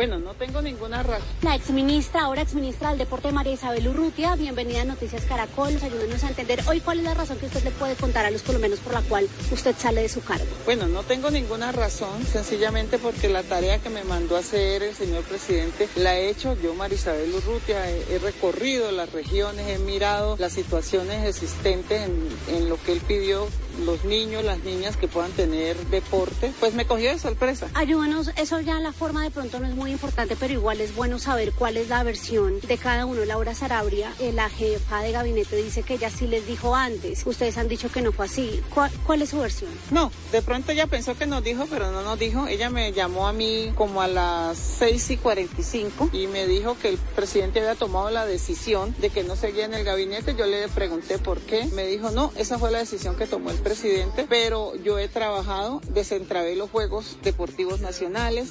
Bueno, 0.00 0.18
no 0.18 0.32
tengo 0.32 0.62
ninguna 0.62 1.02
razón. 1.02 1.28
La 1.42 1.54
exministra, 1.54 2.22
ahora 2.22 2.40
exministra 2.40 2.88
del 2.88 3.00
Deporte 3.00 3.32
María 3.32 3.52
Isabel 3.52 3.86
Urrutia, 3.86 4.34
bienvenida 4.34 4.80
a 4.80 4.84
Noticias 4.86 5.26
Caracol, 5.26 5.76
ayúdenos 5.82 6.24
a 6.24 6.28
entender 6.28 6.62
hoy 6.68 6.80
cuál 6.80 7.00
es 7.00 7.04
la 7.04 7.12
razón 7.12 7.36
que 7.36 7.44
usted 7.44 7.62
le 7.64 7.70
puede 7.70 7.96
contar 7.96 8.24
a 8.24 8.30
los 8.30 8.40
colombianos 8.40 8.78
por 8.78 8.94
la 8.94 9.02
cual 9.02 9.28
usted 9.52 9.74
sale 9.76 10.00
de 10.00 10.08
su 10.08 10.22
cargo. 10.22 10.46
Bueno, 10.64 10.86
no 10.86 11.02
tengo 11.02 11.30
ninguna 11.30 11.70
razón, 11.70 12.24
sencillamente 12.24 12.96
porque 12.96 13.28
la 13.28 13.42
tarea 13.42 13.76
que 13.76 13.90
me 13.90 14.02
mandó 14.02 14.36
a 14.36 14.38
hacer 14.38 14.82
el 14.82 14.94
señor 14.94 15.22
presidente 15.24 15.86
la 15.96 16.16
he 16.16 16.30
hecho 16.30 16.56
yo, 16.62 16.72
María 16.72 16.96
Isabel 16.96 17.34
Urrutia, 17.34 17.90
he, 17.90 18.14
he 18.14 18.18
recorrido 18.20 18.90
las 18.92 19.12
regiones, 19.12 19.68
he 19.68 19.78
mirado 19.80 20.34
las 20.38 20.54
situaciones 20.54 21.26
existentes 21.28 22.00
en, 22.00 22.26
en 22.48 22.70
lo 22.70 22.82
que 22.82 22.92
él 22.92 23.02
pidió 23.06 23.46
los 23.84 24.02
niños, 24.04 24.44
las 24.44 24.60
niñas 24.60 24.96
que 24.96 25.08
puedan 25.08 25.30
tener 25.32 25.76
deporte, 25.88 26.52
pues 26.58 26.72
me 26.74 26.86
cogió 26.86 27.10
de 27.10 27.18
sorpresa. 27.18 27.68
Ayúdenos, 27.74 28.30
eso 28.36 28.60
ya 28.60 28.80
la 28.80 28.92
forma 28.92 29.22
de 29.22 29.30
pronto 29.30 29.60
no 29.60 29.66
es 29.66 29.74
muy 29.74 29.89
importante, 29.90 30.36
pero 30.36 30.52
igual 30.52 30.80
es 30.80 30.94
bueno 30.94 31.18
saber 31.18 31.52
cuál 31.52 31.76
es 31.76 31.88
la 31.88 32.02
versión 32.02 32.60
de 32.60 32.78
cada 32.78 33.06
uno. 33.06 33.24
Laura 33.24 33.54
Sarabria, 33.54 34.12
eh, 34.18 34.32
la 34.32 34.48
jefa 34.48 35.02
de 35.02 35.12
gabinete, 35.12 35.56
dice 35.56 35.82
que 35.82 35.94
ella 35.94 36.10
sí 36.10 36.26
les 36.26 36.46
dijo 36.46 36.74
antes. 36.74 37.26
Ustedes 37.26 37.58
han 37.58 37.68
dicho 37.68 37.90
que 37.90 38.02
no 38.02 38.12
fue 38.12 38.26
así. 38.26 38.62
¿Cuál, 38.72 38.90
cuál 39.06 39.22
es 39.22 39.30
su 39.30 39.38
versión? 39.38 39.70
No, 39.90 40.10
de 40.32 40.42
pronto 40.42 40.72
ella 40.72 40.86
pensó 40.86 41.16
que 41.16 41.26
nos 41.26 41.42
dijo, 41.42 41.66
pero 41.70 41.90
no 41.90 42.02
nos 42.02 42.18
dijo. 42.18 42.46
Ella 42.46 42.70
me 42.70 42.92
llamó 42.92 43.28
a 43.28 43.32
mí 43.32 43.72
como 43.74 44.02
a 44.02 44.08
las 44.08 44.58
6 44.58 45.10
y 45.10 45.16
45 45.16 46.10
y 46.12 46.26
me 46.26 46.46
dijo 46.46 46.76
que 46.78 46.88
el 46.88 46.98
presidente 46.98 47.60
había 47.60 47.74
tomado 47.74 48.10
la 48.10 48.26
decisión 48.26 48.94
de 48.98 49.10
que 49.10 49.24
no 49.24 49.36
seguía 49.36 49.64
en 49.64 49.74
el 49.74 49.84
gabinete. 49.84 50.34
Yo 50.34 50.46
le 50.46 50.68
pregunté 50.68 51.18
por 51.18 51.40
qué. 51.40 51.66
Me 51.72 51.86
dijo, 51.86 52.10
no, 52.10 52.32
esa 52.36 52.58
fue 52.58 52.70
la 52.70 52.78
decisión 52.78 53.16
que 53.16 53.26
tomó 53.26 53.50
el 53.50 53.58
presidente, 53.58 54.26
pero 54.28 54.74
yo 54.76 54.98
he 54.98 55.08
trabajado, 55.08 55.80
desentravé 55.92 56.56
los 56.56 56.70
Juegos 56.70 57.18
Deportivos 57.22 57.80
Nacionales. 57.80 58.50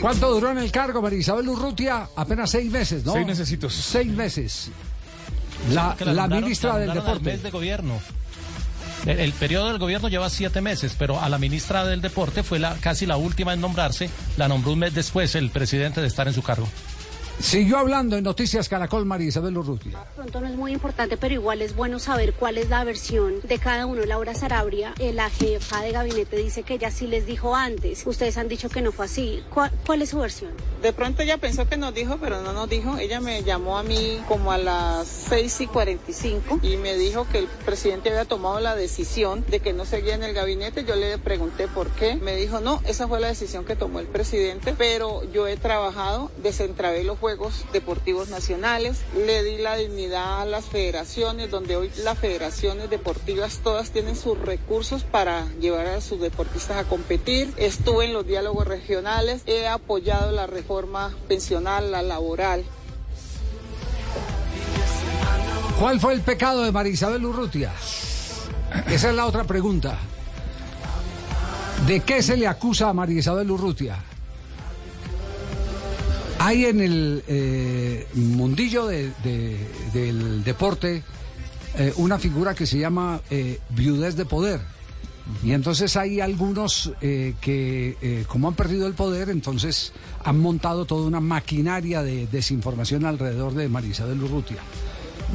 ¿Cuánto 0.00 0.30
duró 0.30 0.50
en 0.50 0.58
el 0.58 0.72
cargo 0.72 1.02
María 1.02 1.18
Isabel 1.18 1.48
Urrutia? 1.48 2.08
Apenas 2.16 2.50
seis 2.50 2.70
meses, 2.70 3.04
¿no? 3.04 3.12
Seis. 3.12 3.58
Seis 3.70 4.12
meses. 4.12 4.70
La, 5.70 6.26
ministra 6.26 6.78
del 6.78 6.94
Deporte. 6.94 7.24
mes 7.24 7.42
de 7.42 7.50
gobierno. 7.50 8.00
El, 9.06 9.20
el 9.20 9.32
periodo 9.32 9.68
del 9.68 9.78
gobierno 9.78 10.08
lleva 10.08 10.28
siete 10.30 10.60
meses, 10.60 10.94
pero 10.98 11.20
a 11.20 11.28
la 11.28 11.38
ministra 11.38 11.84
del 11.84 12.00
Deporte 12.00 12.42
fue 12.42 12.58
la, 12.58 12.74
casi 12.76 13.06
la 13.06 13.16
última 13.16 13.52
en 13.52 13.60
nombrarse. 13.60 14.10
La 14.36 14.48
nombró 14.48 14.72
un 14.72 14.78
mes 14.78 14.94
después 14.94 15.34
el 15.34 15.50
presidente 15.50 16.00
de 16.00 16.06
estar 16.06 16.26
en 16.28 16.34
su 16.34 16.42
cargo. 16.42 16.68
Siguió 17.40 17.78
hablando 17.78 18.18
en 18.18 18.24
Noticias 18.24 18.68
Caracol 18.68 19.06
María 19.06 19.28
Isabel 19.28 19.56
Urrutia. 19.56 19.98
De 19.98 20.14
pronto 20.14 20.40
no 20.42 20.46
es 20.46 20.54
muy 20.56 20.72
importante, 20.72 21.16
pero 21.16 21.32
igual 21.34 21.62
es 21.62 21.74
bueno 21.74 21.98
saber 21.98 22.34
cuál 22.34 22.58
es 22.58 22.68
la 22.68 22.84
versión 22.84 23.40
de 23.42 23.58
cada 23.58 23.86
uno. 23.86 24.04
Laura 24.04 24.34
Sarabria, 24.34 24.92
eh, 24.98 25.14
la 25.14 25.30
jefa 25.30 25.80
de 25.80 25.92
gabinete, 25.92 26.36
dice 26.36 26.64
que 26.64 26.74
ella 26.74 26.90
sí 26.90 27.06
les 27.06 27.24
dijo 27.24 27.56
antes. 27.56 28.06
Ustedes 28.06 28.36
han 28.36 28.48
dicho 28.48 28.68
que 28.68 28.82
no 28.82 28.92
fue 28.92 29.06
así. 29.06 29.42
¿Cuál, 29.48 29.72
cuál 29.86 30.02
es 30.02 30.10
su 30.10 30.18
versión? 30.18 30.52
De 30.82 30.92
pronto 30.92 31.22
ella 31.22 31.38
pensó 31.38 31.66
que 31.66 31.78
nos 31.78 31.94
dijo, 31.94 32.18
pero 32.20 32.42
no 32.42 32.52
nos 32.52 32.68
dijo. 32.68 32.98
Ella 32.98 33.20
me 33.20 33.42
llamó 33.42 33.78
a 33.78 33.82
mí 33.82 34.20
como 34.28 34.52
a 34.52 34.58
las 34.58 35.06
6 35.06 35.62
y 35.62 35.66
45 35.66 36.60
y 36.62 36.76
me 36.76 36.94
dijo 36.96 37.26
que 37.26 37.38
el 37.38 37.46
presidente 37.46 38.10
había 38.10 38.26
tomado 38.26 38.60
la 38.60 38.76
decisión 38.76 39.46
de 39.48 39.60
que 39.60 39.72
no 39.72 39.86
seguía 39.86 40.14
en 40.14 40.24
el 40.24 40.34
gabinete. 40.34 40.84
Yo 40.84 40.94
le 40.94 41.16
pregunté 41.16 41.68
por 41.68 41.88
qué. 41.88 42.16
Me 42.16 42.36
dijo, 42.36 42.60
no, 42.60 42.82
esa 42.86 43.08
fue 43.08 43.18
la 43.18 43.28
decisión 43.28 43.64
que 43.64 43.76
tomó 43.76 43.98
el 43.98 44.06
presidente, 44.06 44.74
pero 44.76 45.24
yo 45.32 45.46
he 45.46 45.56
trabajado, 45.56 46.30
desentravé 46.42 47.02
los 47.02 47.18
Juegos 47.30 47.64
Deportivos 47.72 48.28
Nacionales, 48.28 49.02
le 49.14 49.44
di 49.44 49.58
la 49.58 49.76
dignidad 49.76 50.40
a 50.40 50.44
las 50.44 50.64
federaciones, 50.64 51.48
donde 51.48 51.76
hoy 51.76 51.88
las 52.02 52.18
federaciones 52.18 52.90
deportivas 52.90 53.60
todas 53.62 53.92
tienen 53.92 54.16
sus 54.16 54.36
recursos 54.36 55.04
para 55.04 55.46
llevar 55.60 55.86
a 55.86 56.00
sus 56.00 56.20
deportistas 56.20 56.78
a 56.78 56.88
competir. 56.88 57.52
Estuve 57.56 58.06
en 58.06 58.14
los 58.14 58.26
diálogos 58.26 58.66
regionales, 58.66 59.42
he 59.46 59.68
apoyado 59.68 60.32
la 60.32 60.48
reforma 60.48 61.14
pensional, 61.28 61.92
la 61.92 62.02
laboral. 62.02 62.64
¿Cuál 65.78 66.00
fue 66.00 66.14
el 66.14 66.22
pecado 66.22 66.64
de 66.64 66.72
María 66.72 66.92
Isabel 66.94 67.24
Urrutia? 67.24 67.72
Esa 68.88 69.10
es 69.10 69.14
la 69.14 69.24
otra 69.24 69.44
pregunta. 69.44 69.96
¿De 71.86 72.00
qué 72.00 72.24
se 72.24 72.36
le 72.36 72.48
acusa 72.48 72.88
a 72.88 72.92
María 72.92 73.20
Isabel 73.20 73.52
Urrutia? 73.52 74.02
Hay 76.42 76.64
en 76.64 76.80
el 76.80 77.22
eh, 77.28 78.06
mundillo 78.14 78.86
de- 78.86 79.12
de- 79.22 79.58
del 79.92 80.42
deporte 80.42 81.02
eh, 81.76 81.92
una 81.96 82.18
figura 82.18 82.54
que 82.54 82.64
se 82.64 82.78
llama 82.78 83.20
eh, 83.30 83.58
viudez 83.68 84.16
de 84.16 84.24
poder. 84.24 84.60
Y 85.44 85.52
entonces 85.52 85.96
hay 85.96 86.20
algunos 86.20 86.92
que, 87.00 88.24
como 88.26 88.48
han 88.48 88.54
perdido 88.54 88.88
el 88.88 88.94
poder, 88.94 89.28
entonces 89.28 89.92
han 90.24 90.40
montado 90.40 90.86
toda 90.86 91.06
una 91.06 91.20
maquinaria 91.20 92.02
de 92.02 92.26
desinformación 92.26 93.04
alrededor 93.04 93.54
de 93.54 93.68
María 93.68 93.90
Isabel 93.90 94.20
Urrutia. 94.20 94.56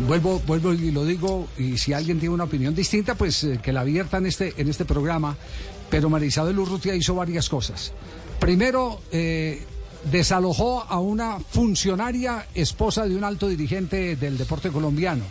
Vuelvo, 0.06 0.42
vuelvo 0.46 0.74
y 0.74 0.92
lo 0.92 1.06
digo, 1.06 1.48
y 1.58 1.78
si 1.78 1.94
alguien 1.94 2.20
tiene 2.20 2.34
una 2.36 2.44
opinión 2.44 2.76
distinta, 2.76 3.16
pues 3.16 3.48
que 3.64 3.72
la 3.72 3.82
abierta 3.82 4.18
en 4.18 4.26
este, 4.26 4.54
en 4.58 4.68
este 4.68 4.84
programa. 4.84 5.38
Pero 5.90 6.10
María 6.10 6.28
Isabel 6.28 6.60
Urrutia 6.60 6.94
hizo 6.94 7.16
varias 7.16 7.48
cosas. 7.48 7.94
Primero, 8.40 9.00
desalojó 10.12 10.86
a 10.88 11.00
una 11.00 11.40
funcionaria 11.40 12.48
esposa 12.54 13.06
de 13.06 13.16
un 13.16 13.24
alto 13.24 13.48
dirigente 13.48 14.16
del 14.16 14.38
deporte 14.38 14.70
colombiano, 14.70 15.24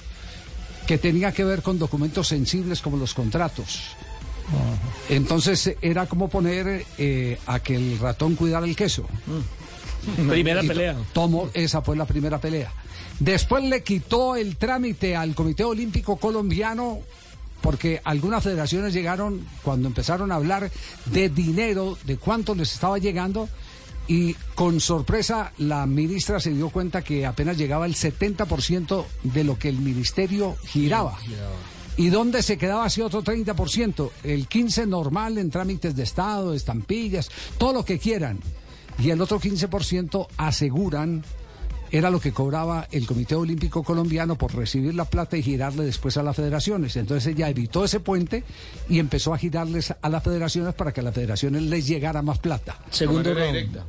que 0.86 0.98
tenía 0.98 1.32
que 1.32 1.44
ver 1.44 1.62
con 1.62 1.78
documentos 1.78 2.28
sensibles 2.28 2.80
como 2.80 2.96
los 2.96 3.14
contratos. 3.14 3.96
Entonces 5.08 5.76
era 5.80 6.06
como 6.06 6.28
poner 6.28 6.84
eh, 6.98 7.38
a 7.46 7.60
que 7.60 7.76
el 7.76 7.98
ratón 7.98 8.36
cuidara 8.36 8.66
el 8.66 8.76
queso. 8.76 9.06
Primera 10.28 10.62
Y 10.62 10.68
pelea. 10.68 10.96
Tomó, 11.14 11.48
esa 11.54 11.80
fue 11.80 11.96
la 11.96 12.04
primera 12.04 12.38
pelea. 12.38 12.70
Después 13.20 13.64
le 13.64 13.82
quitó 13.82 14.36
el 14.36 14.56
trámite 14.56 15.16
al 15.16 15.34
Comité 15.34 15.64
Olímpico 15.64 16.16
Colombiano 16.16 16.98
porque 17.62 18.02
algunas 18.04 18.44
federaciones 18.44 18.92
llegaron 18.92 19.46
cuando 19.62 19.88
empezaron 19.88 20.30
a 20.30 20.34
hablar 20.34 20.70
de 21.06 21.30
dinero, 21.30 21.96
de 22.04 22.18
cuánto 22.18 22.54
les 22.54 22.74
estaba 22.74 22.98
llegando 22.98 23.48
y 24.06 24.34
con 24.54 24.80
sorpresa 24.80 25.52
la 25.58 25.86
ministra 25.86 26.40
se 26.40 26.50
dio 26.50 26.70
cuenta 26.70 27.02
que 27.02 27.24
apenas 27.24 27.56
llegaba 27.56 27.86
el 27.86 27.94
70% 27.94 29.04
de 29.22 29.44
lo 29.44 29.58
que 29.58 29.68
el 29.68 29.78
ministerio 29.78 30.56
giraba. 30.64 31.18
¿Y 31.96 32.08
dónde 32.08 32.42
se 32.42 32.58
quedaba 32.58 32.86
ese 32.86 33.02
otro 33.02 33.22
30%? 33.22 34.10
El 34.24 34.48
15% 34.48 34.88
normal 34.88 35.38
en 35.38 35.50
trámites 35.50 35.94
de 35.94 36.02
Estado, 36.02 36.52
estampillas, 36.52 37.30
todo 37.56 37.72
lo 37.72 37.84
que 37.84 37.98
quieran. 37.98 38.40
Y 38.98 39.10
el 39.10 39.20
otro 39.20 39.40
15% 39.40 40.26
aseguran 40.36 41.24
era 41.96 42.10
lo 42.10 42.18
que 42.18 42.32
cobraba 42.32 42.88
el 42.90 43.06
Comité 43.06 43.36
Olímpico 43.36 43.84
Colombiano 43.84 44.36
por 44.36 44.52
recibir 44.52 44.94
la 44.96 45.04
plata 45.04 45.36
y 45.36 45.42
girarle 45.44 45.84
después 45.84 46.16
a 46.16 46.24
las 46.24 46.34
federaciones. 46.34 46.96
Entonces 46.96 47.32
ella 47.34 47.48
evitó 47.48 47.84
ese 47.84 48.00
puente 48.00 48.42
y 48.88 48.98
empezó 48.98 49.32
a 49.32 49.38
girarles 49.38 49.94
a 50.02 50.08
las 50.08 50.22
federaciones 50.24 50.74
para 50.74 50.92
que 50.92 51.00
a 51.00 51.04
las 51.04 51.14
federaciones 51.14 51.62
les 51.62 51.86
llegara 51.86 52.20
más 52.20 52.38
plata. 52.40 52.80
Segundo 52.90 53.32
directa. 53.32 53.84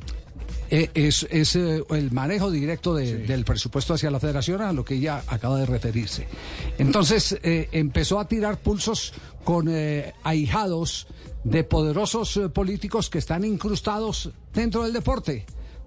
Eh, 0.70 0.90
es 0.94 1.26
es, 1.30 1.56
eh, 1.56 1.82
el 1.90 2.12
manejo 2.12 2.50
directo 2.50 2.94
de- 2.94 3.18
del 3.26 3.44
presupuesto 3.44 3.94
hacia 3.94 4.10
la 4.10 4.20
federación 4.20 4.62
a 4.62 4.72
lo 4.72 4.84
que 4.84 4.94
ella 4.94 5.22
acaba 5.26 5.58
de 5.58 5.66
referirse. 5.66 6.28
Entonces 6.78 7.36
eh, 7.42 7.68
empezó 7.72 8.20
a 8.20 8.28
tirar 8.28 8.58
pulsos 8.58 9.14
con 9.44 9.66
eh, 9.68 10.12
ahijados 10.22 11.08
de 11.44 11.64
poderosos 11.64 12.36
eh, 12.36 12.48
políticos 12.50 13.10
que 13.10 13.18
están 13.18 13.44
incrustados 13.44 14.30
dentro 14.54 14.84
del 14.84 14.92
deporte. 14.92 15.44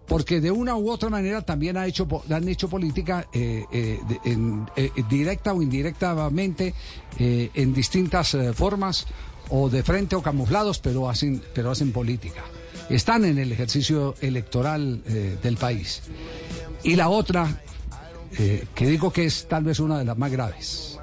Porque 0.10 0.42
de 0.42 0.50
una 0.52 0.76
u 0.76 0.90
otra 0.90 1.08
manera 1.10 1.42
también 1.44 1.78
ha 1.78 1.86
hecho, 1.86 2.08
han 2.30 2.48
hecho 2.50 2.68
política 2.68 3.28
eh, 3.32 3.64
eh, 3.72 4.00
en- 4.26 4.68
eh, 4.76 4.92
directa 5.10 5.54
o 5.54 5.62
indirectamente 5.62 6.74
en 7.20 7.74
distintas 7.74 8.36
formas 8.56 9.06
o 9.50 9.70
de 9.70 9.84
frente 9.84 10.16
o 10.16 10.22
camuflados, 10.22 10.80
pero 10.80 11.08
hacen, 11.10 11.42
pero 11.54 11.72
hacen 11.72 11.92
política 11.92 12.42
están 12.90 13.24
en 13.24 13.38
el 13.38 13.52
ejercicio 13.52 14.16
electoral 14.20 15.04
del 15.44 15.58
país. 15.58 16.02
Y 16.84 16.96
la 16.96 17.10
otra, 17.10 17.62
que 18.74 18.88
digo 18.88 19.14
que 19.14 19.26
es 19.26 19.48
tal 19.48 19.64
vez 19.64 19.80
una 19.80 20.00
de 20.00 20.06
las 20.06 20.18
más 20.18 20.32
graves, 20.32 21.00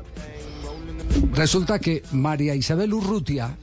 Resulta 1.32 1.79
que 1.79 2.03
María 2.12 2.55
Isabel 2.55 2.93
Urrutia, 2.93 3.56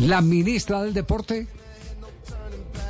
la 0.00 0.20
ministra 0.20 0.82
del 0.82 0.94
Deporte, 0.94 1.46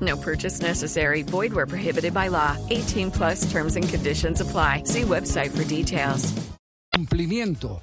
No 0.00 0.16
purchase 0.16 0.60
necessary. 0.60 1.22
Void 1.22 1.52
where 1.52 1.66
prohibited 1.66 2.14
by 2.14 2.28
law. 2.28 2.56
18 2.70 3.10
plus 3.10 3.50
terms 3.50 3.74
and 3.74 3.88
conditions 3.88 4.40
apply. 4.40 4.84
See 4.84 5.02
website 5.02 5.50
for 5.50 5.64
details. 5.64 6.32
cumplimiento. 7.00 7.80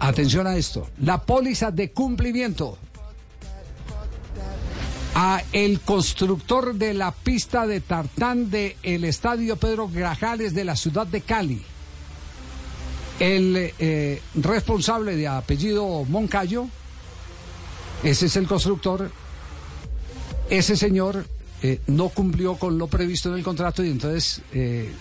Atención 0.00 0.46
a 0.46 0.56
esto. 0.56 0.88
La 1.00 1.22
póliza 1.22 1.70
de 1.70 1.92
cumplimiento 1.92 2.76
a 5.14 5.42
el 5.52 5.80
constructor 5.80 6.74
de 6.74 6.92
la 6.92 7.12
pista 7.12 7.66
de 7.66 7.80
tartán 7.80 8.50
del 8.50 8.76
el 8.82 9.04
estadio 9.04 9.56
Pedro 9.56 9.88
Grajales 9.88 10.54
de 10.54 10.64
la 10.64 10.76
ciudad 10.76 11.06
de 11.06 11.20
Cali. 11.20 11.62
El 13.20 13.72
eh, 13.78 14.20
responsable 14.34 15.14
de 15.16 15.28
apellido 15.28 16.04
Moncayo, 16.04 16.66
ese 18.02 18.26
es 18.26 18.36
el 18.36 18.48
constructor, 18.48 19.10
ese 20.50 20.76
señor 20.76 21.26
eh, 21.62 21.80
no 21.86 22.10
cumplió 22.10 22.56
con 22.56 22.76
lo 22.76 22.88
previsto 22.88 23.30
en 23.30 23.36
el 23.36 23.42
contrato 23.42 23.82
y 23.82 23.88
entonces 23.88 24.42
eh, 24.52 24.92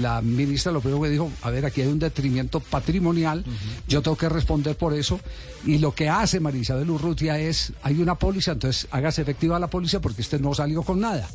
la 0.00 0.20
ministra 0.20 0.70
lo 0.70 0.82
primero 0.82 1.02
que 1.02 1.08
dijo, 1.08 1.30
a 1.40 1.48
ver, 1.48 1.64
aquí 1.64 1.80
hay 1.80 1.88
un 1.88 1.98
detrimento 1.98 2.60
patrimonial, 2.60 3.42
yo 3.88 4.02
tengo 4.02 4.18
que 4.18 4.28
responder 4.28 4.76
por 4.76 4.92
eso 4.92 5.18
y 5.64 5.78
lo 5.78 5.94
que 5.94 6.10
hace 6.10 6.38
María 6.38 6.60
Isabel 6.60 6.90
Urrutia 6.90 7.38
es, 7.38 7.72
hay 7.82 8.02
una 8.02 8.16
póliza, 8.16 8.52
entonces 8.52 8.86
hágase 8.90 9.22
efectiva 9.22 9.58
la 9.58 9.68
póliza 9.68 10.00
porque 10.00 10.20
usted 10.20 10.40
no 10.40 10.52
salió 10.52 10.82
con 10.82 11.00
nada. 11.00 11.26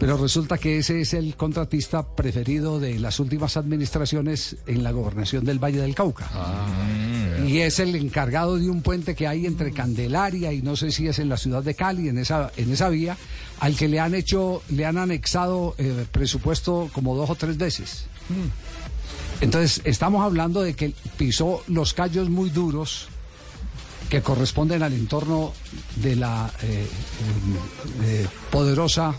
Pero 0.00 0.16
resulta 0.16 0.58
que 0.58 0.78
ese 0.78 1.00
es 1.00 1.12
el 1.12 1.34
contratista 1.34 2.14
preferido 2.14 2.78
de 2.78 2.98
las 3.00 3.18
últimas 3.20 3.56
administraciones 3.56 4.56
en 4.66 4.84
la 4.84 4.92
gobernación 4.92 5.44
del 5.44 5.58
Valle 5.58 5.80
del 5.80 5.94
Cauca. 5.94 6.30
Y 7.48 7.60
es 7.60 7.78
el 7.78 7.94
encargado 7.96 8.56
de 8.58 8.68
un 8.68 8.82
puente 8.82 9.14
que 9.14 9.26
hay 9.26 9.46
entre 9.46 9.72
Candelaria 9.72 10.52
y 10.52 10.60
no 10.60 10.76
sé 10.76 10.92
si 10.92 11.08
es 11.08 11.18
en 11.18 11.30
la 11.30 11.38
ciudad 11.38 11.62
de 11.62 11.74
Cali, 11.74 12.08
en 12.08 12.18
esa, 12.18 12.52
en 12.58 12.70
esa 12.70 12.90
vía, 12.90 13.16
al 13.58 13.74
que 13.74 13.88
le 13.88 14.00
han 14.00 14.14
hecho, 14.14 14.62
le 14.68 14.84
han 14.84 14.98
anexado 14.98 15.74
eh, 15.78 16.04
presupuesto 16.12 16.90
como 16.92 17.16
dos 17.16 17.30
o 17.30 17.34
tres 17.36 17.56
veces. 17.56 18.04
Entonces, 19.40 19.80
estamos 19.84 20.22
hablando 20.22 20.60
de 20.60 20.74
que 20.74 20.92
pisó 21.16 21.62
los 21.68 21.94
callos 21.94 22.28
muy 22.28 22.50
duros 22.50 23.08
que 24.10 24.20
corresponden 24.20 24.82
al 24.82 24.92
entorno 24.92 25.52
de 25.96 26.16
la 26.16 26.50
eh, 26.62 26.86
eh, 28.02 28.26
poderosa 28.50 29.14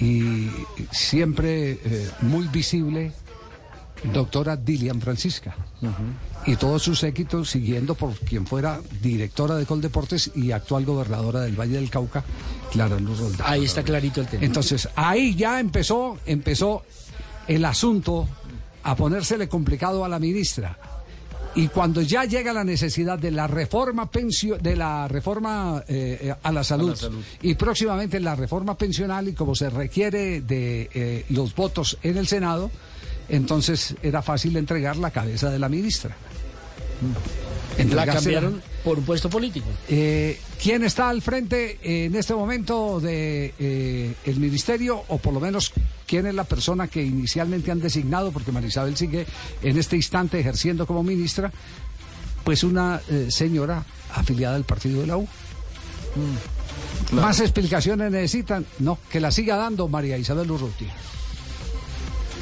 y 0.00 0.48
siempre 0.92 1.72
eh, 1.84 2.10
muy 2.20 2.46
visible 2.48 3.12
doctora 4.04 4.56
Dilian 4.56 5.00
Francisca. 5.00 5.54
Y 6.46 6.56
todos 6.56 6.82
sus 6.82 7.00
séquitos 7.00 7.50
siguiendo 7.50 7.94
por 7.94 8.14
quien 8.14 8.46
fuera 8.46 8.80
directora 9.02 9.56
de 9.56 9.66
Coldeportes 9.66 10.30
y 10.34 10.52
actual 10.52 10.84
gobernadora 10.84 11.40
del 11.40 11.58
Valle 11.58 11.74
del 11.74 11.90
Cauca, 11.90 12.24
Clara 12.70 12.98
Luz 12.98 13.18
Roldán. 13.18 13.46
Ahí 13.46 13.64
está 13.64 13.82
clarito 13.82 14.20
el 14.20 14.28
tema. 14.28 14.44
Entonces, 14.44 14.88
ahí 14.94 15.34
ya 15.34 15.60
empezó, 15.60 16.18
empezó 16.26 16.82
el 17.46 17.64
asunto 17.64 18.28
a 18.82 18.96
ponérsele 18.96 19.48
complicado 19.48 20.04
a 20.04 20.08
la 20.08 20.18
ministra. 20.18 20.78
Y 21.54 21.68
cuando 21.68 22.02
ya 22.02 22.24
llega 22.24 22.52
la 22.52 22.62
necesidad 22.62 23.18
de 23.18 23.30
la 23.30 23.46
reforma 23.46 24.10
pensio, 24.10 24.58
de 24.58 24.76
la 24.76 25.08
reforma 25.08 25.82
eh, 25.88 26.18
eh, 26.22 26.34
a, 26.40 26.52
la 26.52 26.62
salud, 26.62 26.96
y 27.42 27.54
próximamente 27.54 28.20
la 28.20 28.36
reforma 28.36 28.76
pensional 28.76 29.28
y 29.28 29.32
como 29.32 29.54
se 29.54 29.68
requiere 29.68 30.40
de 30.42 30.88
eh, 30.94 31.24
los 31.30 31.54
votos 31.54 31.98
en 32.02 32.16
el 32.18 32.28
Senado, 32.28 32.70
entonces 33.28 33.94
era 34.02 34.22
fácil 34.22 34.56
entregar 34.56 34.96
la 34.96 35.10
cabeza 35.10 35.50
de 35.50 35.58
la 35.58 35.68
ministra. 35.68 36.16
La 37.90 38.06
cambiaron 38.06 38.60
por 38.82 38.98
un 38.98 39.04
puesto 39.04 39.30
político. 39.30 39.66
Eh, 39.88 40.40
¿Quién 40.60 40.82
está 40.82 41.08
al 41.08 41.22
frente 41.22 41.78
en 41.82 42.14
este 42.16 42.34
momento 42.34 42.98
de 43.00 43.54
eh, 43.58 44.14
el 44.24 44.40
ministerio 44.40 45.04
o 45.08 45.18
por 45.18 45.32
lo 45.32 45.40
menos 45.40 45.72
quién 46.06 46.26
es 46.26 46.34
la 46.34 46.44
persona 46.44 46.88
que 46.88 47.02
inicialmente 47.02 47.70
han 47.70 47.80
designado 47.80 48.32
porque 48.32 48.50
Marisabel 48.50 48.96
sigue 48.96 49.26
en 49.62 49.78
este 49.78 49.96
instante 49.96 50.40
ejerciendo 50.40 50.86
como 50.86 51.02
ministra? 51.04 51.52
Pues 52.42 52.64
una 52.64 53.00
eh, 53.08 53.28
señora 53.30 53.84
afiliada 54.14 54.56
al 54.56 54.64
partido 54.64 55.00
de 55.02 55.06
la 55.06 55.16
U. 55.16 55.28
¿Más 57.12 57.40
explicaciones 57.40 58.10
necesitan? 58.10 58.66
No, 58.80 58.98
que 59.10 59.20
la 59.20 59.30
siga 59.30 59.56
dando 59.56 59.86
María 59.86 60.18
Isabel 60.18 60.50
Urrutia. 60.50 60.92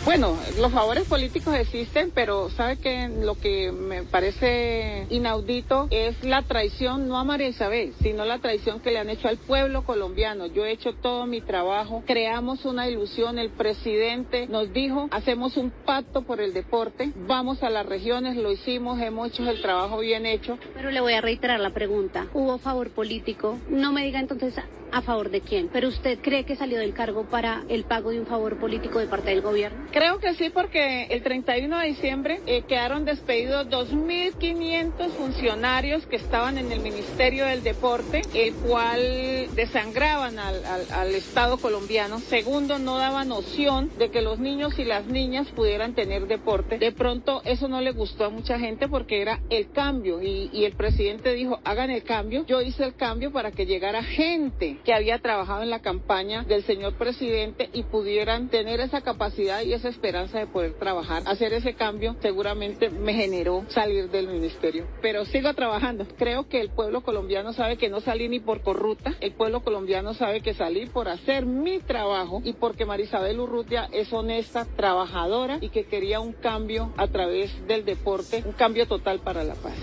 Bueno, 0.07 0.39
los 0.61 0.71
favores 0.71 1.03
políticos 1.09 1.53
existen, 1.57 2.13
pero 2.15 2.49
sabe 2.51 2.77
que 2.77 3.09
lo 3.09 3.35
que 3.35 3.73
me 3.73 4.05
parece 4.05 5.05
inaudito 5.11 5.89
es 5.91 6.23
la 6.23 6.43
traición, 6.43 7.09
no 7.09 7.19
a 7.19 7.25
María 7.25 7.49
Isabel, 7.49 7.93
sino 8.01 8.25
la 8.25 8.39
traición 8.39 8.79
que 8.79 8.93
le 8.93 9.01
han 9.01 9.11
hecho 9.11 9.27
al 9.27 9.37
pueblo 9.37 9.83
colombiano. 9.83 10.47
Yo 10.47 10.65
he 10.65 10.71
hecho 10.71 10.95
todo 10.95 11.27
mi 11.27 11.41
trabajo, 11.41 12.05
creamos 12.07 12.65
una 12.65 12.89
ilusión, 12.89 13.37
el 13.41 13.51
presidente 13.51 14.47
nos 14.47 14.73
dijo, 14.73 15.09
hacemos 15.11 15.57
un 15.57 15.73
pacto 15.73 16.23
por 16.23 16.41
el 16.41 16.55
deporte, 16.55 17.11
vamos 17.27 17.65
a 17.65 17.69
las 17.69 17.85
regiones, 17.85 18.37
lo 18.37 18.53
hicimos, 18.53 19.01
hemos 19.01 19.31
hecho 19.31 19.51
el 19.51 19.61
trabajo 19.61 19.99
bien 19.99 20.25
hecho. 20.25 20.57
Pero 20.73 20.93
le 20.93 21.01
voy 21.01 21.15
a 21.15 21.21
reiterar 21.21 21.59
la 21.59 21.71
pregunta. 21.71 22.29
¿Hubo 22.33 22.59
favor 22.59 22.91
político? 22.91 23.59
No 23.69 23.91
me 23.91 24.05
diga 24.05 24.21
entonces 24.21 24.55
a 24.97 25.03
favor 25.03 25.31
de 25.31 25.43
quién. 25.43 25.69
¿Pero 25.73 25.89
usted 25.89 26.19
cree 26.21 26.45
que 26.45 26.57
salió 26.57 26.79
del 26.79 26.95
cargo 26.95 27.25
para 27.27 27.65
el 27.69 27.85
pago 27.85 28.11
de 28.11 28.21
un 28.21 28.27
favor 28.27 28.59
político 28.59 28.99
de 28.99 29.07
parte 29.07 29.31
del 29.31 29.43
gobierno? 29.43 29.87
Creo 29.93 30.19
que 30.19 30.35
sí, 30.35 30.49
porque 30.51 31.05
el 31.11 31.23
31 31.23 31.79
de 31.81 31.87
diciembre 31.89 32.41
eh, 32.47 32.63
quedaron 32.67 33.05
despedidos 33.05 33.67
2.500 33.69 35.09
funcionarios 35.11 36.07
que 36.07 36.17
estaban 36.17 36.57
en 36.59 36.73
el 36.73 36.81
Ministerio 36.81 37.45
del 37.45 37.63
Deporte, 37.63 38.23
el 38.35 38.55
cual 38.55 39.49
desangraban 39.55 40.39
al, 40.39 40.65
al- 40.65 41.15
Estado 41.17 41.57
colombiano. 41.59 42.19
Segundo, 42.21 42.79
no 42.79 42.99
daba 42.99 43.25
noción 43.25 43.91
de 43.99 44.11
que 44.11 44.21
los 44.23 44.39
niños 44.39 44.79
y 44.79 44.85
las 44.85 45.07
niñas 45.07 45.47
pudieran 45.55 45.95
tener 45.95 46.27
deporte. 46.27 46.79
De 46.79 46.93
pronto 46.93 47.41
eso 47.45 47.69
no 47.69 47.81
le 47.81 47.93
gustó 47.93 48.25
a 48.27 48.31
mucha 48.31 48.59
gente 48.59 48.87
porque 48.89 49.23
era 49.23 49.41
el 49.51 49.71
cambio 49.71 50.21
y 50.23 50.65
el 50.65 50.73
presidente 50.73 51.33
dijo, 51.33 51.59
hagan 51.65 51.91
el 51.91 52.03
cambio. 52.03 52.45
Yo 52.47 52.61
hice 52.61 52.85
el 52.85 52.95
cambio 52.95 53.33
para 53.33 53.51
que 53.51 53.65
llegara 53.67 54.03
gente 54.03 54.79
que 54.87 54.95
había 54.95 55.19
trabajado 55.19 55.65
en 55.65 55.71
la 55.71 55.81
campaña 55.81 56.45
del 56.45 56.63
señor 56.63 56.95
presidente 56.95 57.69
y 57.73 57.83
pudieran 57.83 58.49
tener 58.49 58.79
esa 58.79 59.01
capacidad 59.01 59.63
y 59.63 59.73
esa 59.73 59.89
esperanza 59.89 60.39
de 60.39 60.47
poder 60.47 60.75
trabajar. 60.75 61.25
Hacer 61.27 61.53
ese 61.55 61.75
cambio 61.75 62.15
seguramente 62.23 62.89
me 62.89 63.13
generó 63.13 63.65
salir 63.69 64.09
del 64.11 64.29
ministerio. 64.29 64.87
Pero 65.03 65.25
sigo 65.25 65.53
trabajando. 65.55 66.07
Creo 66.17 66.49
que 66.49 66.61
el 66.61 66.71
pueblo 66.71 67.01
colombiano 67.01 67.53
sabe 67.53 67.77
que 67.79 67.89
no 67.89 68.01
salí 68.01 68.29
ni 68.29 68.39
por 68.39 68.61
corrupta. 68.61 69.13
El 69.21 69.33
pueblo 69.33 69.65
colombiano 69.65 70.15
sabe 70.15 70.41
que 70.41 70.55
salí 70.55 70.87
por 70.87 71.09
hacer 71.09 71.47
mi 71.47 71.81
trabajo 71.81 72.41
y 72.45 72.53
porque 72.53 72.87
Marisabel 72.87 73.41
Urrutia 73.41 73.89
es 73.91 74.13
honesta, 74.13 74.67
trabajadora 74.77 75.59
y 75.61 75.71
que 75.71 75.87
quería 75.87 76.21
un 76.21 76.33
cambio 76.33 76.93
a 76.97 77.09
través 77.09 77.51
del 77.67 77.85
deporte, 77.85 78.45
un 78.47 78.53
cambio 78.53 78.87
total 78.87 79.19
para 79.19 79.43
la 79.43 79.57
paz. 79.57 79.75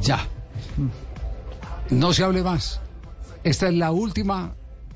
Ya. 0.00 0.28
No 1.90 2.12
se 2.12 2.22
hable 2.22 2.42
más. 2.44 2.80
Esta 3.48 3.68
es 3.68 3.74
la 3.74 3.92
última 3.92 4.52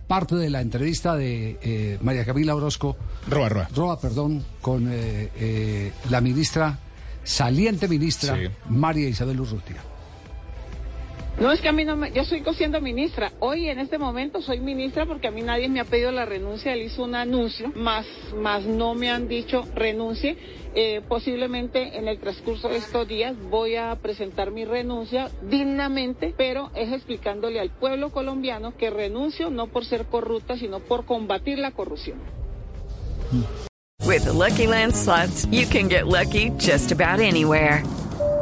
parte 0.06 0.34
de 0.34 0.50
la 0.50 0.60
entrevista 0.60 1.16
de 1.16 1.58
eh, 1.62 1.98
María 2.02 2.22
Camila 2.26 2.54
Orozco. 2.54 2.98
Roa, 3.26 3.48
Roa. 3.48 3.68
Roa, 3.74 3.98
perdón, 3.98 4.44
con 4.60 4.92
eh, 4.92 5.30
eh, 5.36 5.92
la 6.10 6.20
ministra, 6.20 6.78
saliente 7.24 7.88
ministra, 7.88 8.36
Sí. 8.36 8.50
María 8.68 9.08
Isabel 9.08 9.40
Urrutia. 9.40 9.76
No 11.40 11.50
es 11.50 11.60
que 11.60 11.68
a 11.68 11.72
mí 11.72 11.84
no 11.84 11.96
me, 11.96 12.12
yo 12.12 12.24
soy 12.24 12.42
siendo 12.54 12.80
ministra. 12.80 13.32
Hoy 13.40 13.68
en 13.68 13.78
este 13.78 13.98
momento 13.98 14.42
soy 14.42 14.60
ministra 14.60 15.06
porque 15.06 15.28
a 15.28 15.30
mí 15.30 15.42
nadie 15.42 15.68
me 15.68 15.80
ha 15.80 15.84
pedido 15.84 16.12
la 16.12 16.24
renuncia. 16.24 16.72
Él 16.72 16.82
hizo 16.82 17.02
un 17.02 17.14
anuncio, 17.14 17.72
más, 17.74 18.06
más 18.36 18.64
no 18.64 18.94
me 18.94 19.10
han 19.10 19.28
dicho 19.28 19.66
renuncie. 19.74 20.36
Eh, 20.74 21.02
posiblemente 21.08 21.98
en 21.98 22.08
el 22.08 22.18
transcurso 22.18 22.68
de 22.68 22.76
estos 22.76 23.06
días 23.08 23.34
voy 23.50 23.76
a 23.76 23.94
presentar 23.96 24.50
mi 24.50 24.64
renuncia 24.64 25.30
dignamente, 25.42 26.34
pero 26.36 26.70
es 26.74 26.92
explicándole 26.92 27.60
al 27.60 27.70
pueblo 27.70 28.10
colombiano 28.10 28.76
que 28.76 28.90
renuncio 28.90 29.50
no 29.50 29.66
por 29.66 29.84
ser 29.84 30.06
corrupta, 30.06 30.56
sino 30.56 30.80
por 30.80 31.04
combatir 31.04 31.58
la 31.58 31.72
corrupción. 31.72 32.18
With 34.04 34.24
the 34.24 34.32
Lucky 34.32 34.66
Land 34.66 34.94
slots, 34.94 35.46
you 35.46 35.66
can 35.66 35.88
get 35.88 36.06
lucky 36.06 36.50
just 36.58 36.92
about 36.92 37.20
anywhere. 37.20 37.82